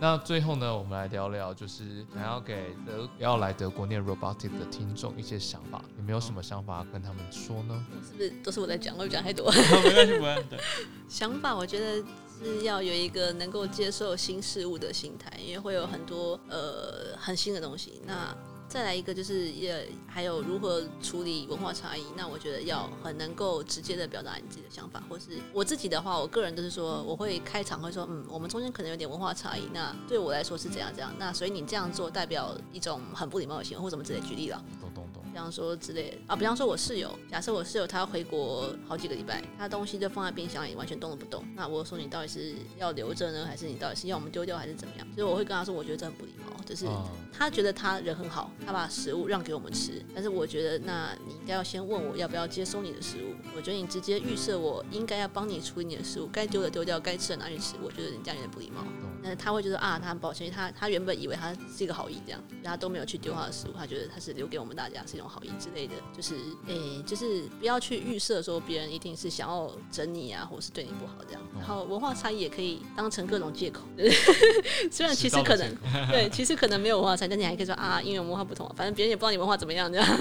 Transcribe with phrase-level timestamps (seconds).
[0.00, 7.84] 那最后呢，我们来聊聊，就是想要给德要来德国念 robotic 的听众一些想法，你们有什么想法跟他们说呢？
[8.06, 8.96] 是不是都是我在讲？
[8.96, 9.50] 我讲太多。
[9.82, 10.44] 没关系，没关系。
[11.08, 12.04] 想法我觉得
[12.40, 18.00] 是要有一个能够接受新事物的心态，因为会有很多呃很新的东西。
[18.06, 18.32] 那
[18.68, 22.04] 再来一个就是也还有如何处理文化差异。
[22.14, 29.62] 那我觉得要很能够直接的表达你自己的想法，或是我自己的话，我个人都是说我会开场会说，嗯，我们中间可能有点文化差异。
[29.72, 31.10] 那对我来说是怎样怎样。
[31.18, 34.18] 那所以你这样做代表一种很不礼貌的行为，或什么之类。
[34.20, 34.62] 举例了。
[34.78, 35.07] 懂懂。
[35.38, 41.44] 比方说之类的啊，比方说我室友，假设我室友他要回国好几个礼拜，他东西就放在冰箱里，完全动都不动。
[41.54, 45.06] 那我说你到底是要留着呢，还是你到底是要我们丢掉，还是怎么样？
[45.14, 46.86] 所以我会跟他说，我觉得这很不礼貌，就是
[47.32, 53.32] 他觉得他人很好，他把食物让给我们吃，但是我觉得那你应该要先问我要不要接收你的食物。
[53.54, 57.76] 我觉得你直接预设我应该要帮你处理你的食物，该丢的丢掉，该吃的拿去吃。
[57.80, 58.82] 我觉得你这样有点不礼貌。
[59.20, 65.94] 但是他会觉得啊，他很抱歉，他他原本以为他是一个好意，这样他都没有去丢他的食物，他觉得他是留给我们大家是一种好意之类的。
[66.16, 66.34] 就是
[66.66, 71.42] 诶，就是不要去预设说别人一定是想要整你啊，或者是对你不好这样。
[71.58, 73.82] 然后文化差异也可以当成各种借口，
[74.90, 75.74] 虽然其实可能
[76.10, 80.06] 对，其实可能没有文化差异，但你还可以说啊，因为文化不同，反正别人也不知道你文化怎么样这样。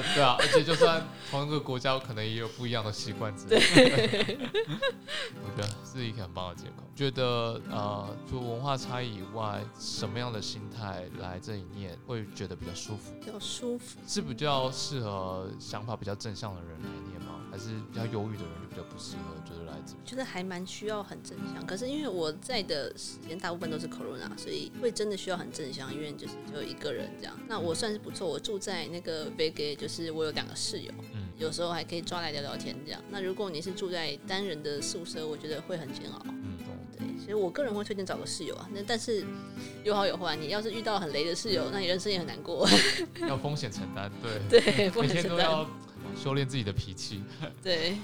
[0.00, 3.58] 呃，对啊，而且就算同一个国家，可能也有不一样的习惯之类。
[3.58, 6.82] 我觉得是一个很棒的借口。
[6.94, 13.12] 觉得呃，除文化差异以外，什么样的心态来这里念会觉得比较舒服？
[13.20, 17.39] 比较舒服，是比较适合想法比较正向的人来念吗？
[17.50, 19.34] 还是比较忧郁的人就比较不适合？
[19.44, 19.94] 觉得来这？
[20.04, 21.66] 觉得还蛮需要很正向。
[21.66, 27.36] 可是因为我在的时间大部分都是 corona，所以会真的需要很正向，因为就是只有一个人这样。
[27.48, 33.02] 那我算是不错，我住在那个 Vega，就是我有两个室友，嗯，有时候还可以抓来聊聊天这样。
[33.10, 36.22] 那如果你是住在单人的宿舍，我觉得会很煎熬。
[36.26, 36.56] 嗯，
[36.96, 38.68] 对，所以我个人会推荐找个室友啊。
[38.72, 39.24] 那但是
[39.82, 42.68] 有好有坏，你要是遇到很雷的室友，那你人生也很难过。
[43.28, 45.68] 要风险承担，对 对，每天都要
[46.16, 47.22] 修炼自己的脾气。
[47.62, 47.96] 对。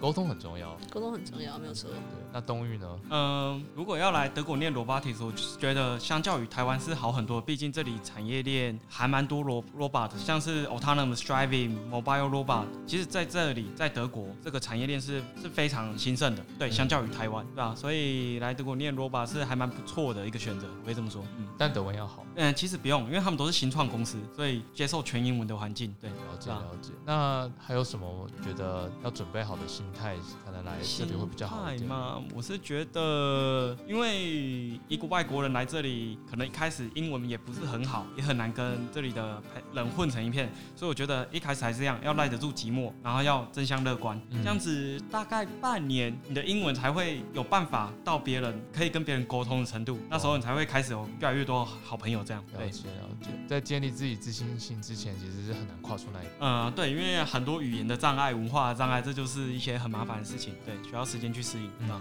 [0.00, 1.90] 沟通很重要，沟通很重要，没有错。
[1.90, 1.98] 对，
[2.32, 3.00] 那东玉呢？
[3.10, 16.44] 嗯，如果要来德国念 robotics，我觉得相较于台湾是好很多，毕竟这里产业链还蛮多 robot，像是 autonomous driving、mobile robot，其实在这里在德国这个产业链是是非常兴盛的。
[16.58, 17.74] 对，相较于台湾，对吧？
[17.74, 21.24] 所以来德国念 robot 是还蛮不错的一个选择，可以这么说。
[21.38, 22.24] 嗯，但德文要好。
[22.36, 25.92] 嗯，其实不用，因为他们都是新创公司，所以接受全英文的环境。
[26.00, 26.92] 对，了解了解。
[27.04, 30.16] 那还有什么觉得要准备好的心态？
[30.44, 32.22] 可能来这里会比较好一点吗？
[32.34, 34.57] 我是觉得，因为
[34.88, 52.18] 一个外国人来这里，可能一开始英文也不是很好，也很难跟这里的人混成一片，所以我觉得一开始还是这样，要耐得住寂寞，然后要真相乐观，这样子大概半年，你的英文才会有办法到别人可以跟别人沟通的程度，那时候你才会开始有越来越多好朋友。
[52.24, 56.30] 这样了解了解，在建立自己自信心之前，其实是很难跨出那一步。
[56.40, 60.54] 嗯，对，因为很多语言的障碍、文化的障碍，这就是一些很麻烦的事情。
[60.66, 61.70] 对，需要时间去适应。
[61.78, 62.00] 嗯，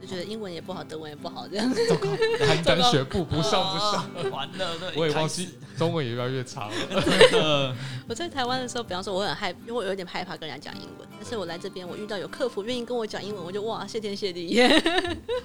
[0.00, 1.68] 就觉得英文也不好，德文也不好，这样。
[2.00, 4.30] 邯郸学步，不上不上。
[4.30, 7.76] 完了，我也忘记中文也越来越差了。
[8.08, 11.08] 我在台湾的时候，比方说我很害，因为我有点害怕跟人家讲英文。
[11.18, 14.60] 但是我来这边，我遇到有客服愿意跟我讲英文，我就哇，谢天谢地。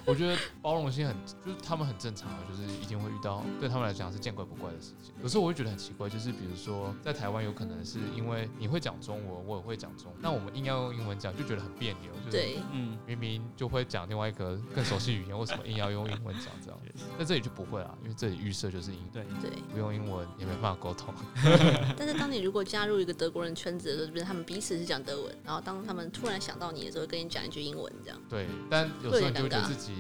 [0.06, 5.14] 我觉得包容性很，就是他们很正常，就是一定会遇到，对他们来讲是见怪不怪的事情。
[5.22, 12.12] 可是我会觉得很奇怪，就是比如说在台湾，有可能是因为你会讲中文，我也会讲中文，那我们硬要用英文讲，就觉得很别扭。
[12.32, 16.80] 对，嗯，明明就会讲另外一个更熟悉语言，为什么硬要用英文讲这样？
[17.18, 21.14] 在这里就不会啊，因为这里预设就是英对对，不用英文也没办法沟通。
[21.98, 28.20] 但是当你如果加入一个德国人圈子的时候，就是他们彼此是讲德文，然后当他们突然想到你的时候，跟你讲一句英文这样。
[28.30, 29.94] 对，但有时候你就觉得自己，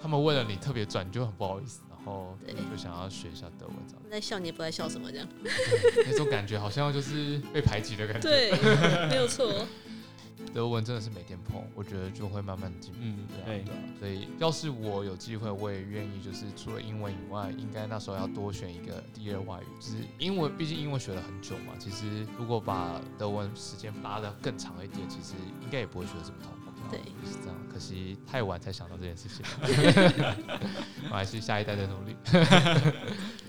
[0.00, 1.80] 他们为了你特别转，你就很不好意思。
[2.04, 4.02] 哦，对，就想要学一下德文，这样。
[4.10, 5.28] 在笑你也不知道笑什么，这样。
[6.06, 8.28] 那种感觉好像就是被排挤的感觉。
[8.28, 8.50] 对，
[9.10, 9.66] 没有错。
[10.52, 12.98] 德文真的是每天碰，我觉得就会慢慢进步。
[13.02, 13.64] 嗯，对。
[13.98, 20.56] 所以要是我有机会，我也愿意，就是除了英文以外，应该那时候要多选一个第二外语，就是英文。
[20.56, 26.58] 毕竟英文学了很久嘛，其实如果把德文时间拉的更长一点，其实应该也不会学得这么痛苦。
[26.90, 27.00] 对，
[27.30, 27.56] 是这样。
[27.70, 29.44] 可惜太晚才想到这件事情，
[31.10, 32.16] 我还是下一代在努力。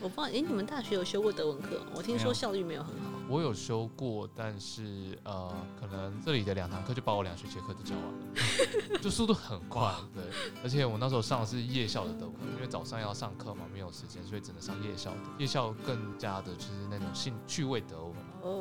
[0.01, 1.81] 我不知道，哎，你们大学有修过德文课？
[1.95, 3.18] 我听说效率没有很好。
[3.29, 9.93] 我有修过，但是呃，可能这里的两堂课就把我两学期课都教完了，就速度很快。
[10.11, 10.23] 对，
[10.63, 15.19] 而且我那时候上的是夜校的德文，因为早上要上课嘛，没有时间，所以只能上夜校的。
[15.37, 18.15] 夜校更加的就是那种兴趣味德文。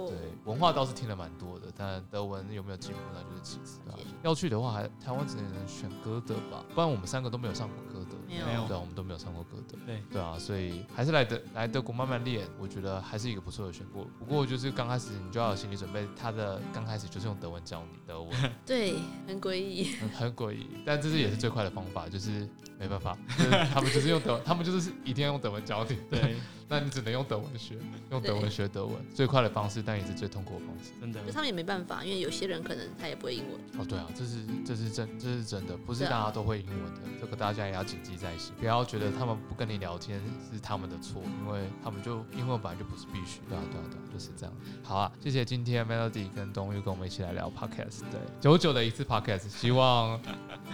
[0.08, 3.80] 对，文化倒是听了蛮多的，但德文有没有进步那就是其次。
[4.22, 8.16] 要去的话，还台湾只能选歌德吧，不然我们三个都没有上过歌德。
[8.28, 9.78] 没有，对啊，我们都没有上过歌德。
[9.86, 14.06] 对，对啊，所以还是来德来德国慢慢练，我觉得还是一个不错的选过。
[14.18, 18.30] 不过就是刚开始你就要有心理准备，他的刚开始就是用德文教你德文。
[18.66, 18.94] 对，
[19.26, 22.48] 很诡异，很诡异，但这是也是最快的方法，就是
[22.78, 23.16] 没办法，
[23.72, 25.96] 他们就是用德，他们就是一定要用德文教你。
[26.10, 26.36] 对。
[26.68, 27.76] 那你只能用德文学，
[28.10, 30.92] 用德文学德文，最快的方式，但也是最痛苦的方式。
[31.00, 33.58] 真的，就他们也没办法，因为有些人可能他也不会英文。
[33.80, 40.20] 哦，对啊，这是这是真这是真的，不是大家都会英文的，这个大家也要谨记在心，不要觉得他们不跟你聊天
[40.52, 43.40] 是他们的错，因为他们就英文本来就不是必须。
[43.48, 44.54] 对啊，对啊，对，就是这样。
[44.82, 50.20] 好啊，谢谢今天 Melody 跟东玉跟我们一起来聊 Podcast，对，久久的一次 Podcast，希望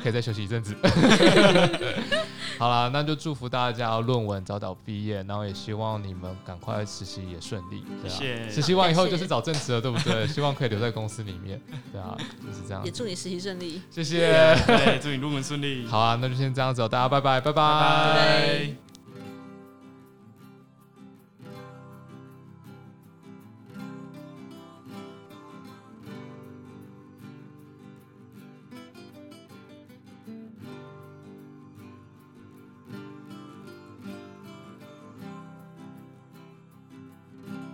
[0.03, 0.75] 可以再休息一阵子。
[2.65, 7.85] 好啦，那就祝福大家论文早早毕业，然后也希望你们赶快实习也顺利。
[8.05, 8.51] 谢谢。
[8.51, 10.27] 实习完以后就是找正职了，对不对？
[10.27, 11.61] 希望可以留在公司里面。
[11.93, 12.83] 对啊， 就是这样。
[12.83, 13.83] 也祝你实习顺利。
[13.91, 14.31] 谢谢。
[14.67, 15.87] 对，祝你论文顺利。
[15.87, 18.84] 好啊，那就先这样子，大家拜拜，拜拜。